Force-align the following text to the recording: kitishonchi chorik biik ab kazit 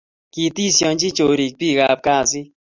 kitishonchi 0.33 1.07
chorik 1.17 1.53
biik 1.59 1.79
ab 1.91 1.99
kazit 2.05 2.47